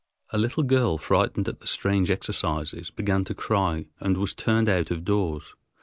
[0.31, 4.89] A little girl, frightened at the strange exercises, began to cry and was turned out
[4.89, 5.53] of doors.